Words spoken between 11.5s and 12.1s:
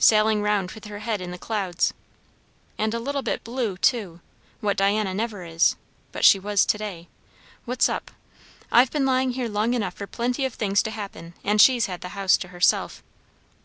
she's had the